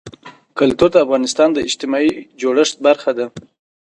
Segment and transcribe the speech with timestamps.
[0.57, 2.11] کلتور د افغانستان د اجتماعي
[2.41, 3.25] جوړښت برخه ده.